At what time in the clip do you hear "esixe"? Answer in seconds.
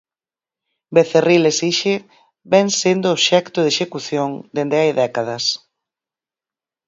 1.51-1.93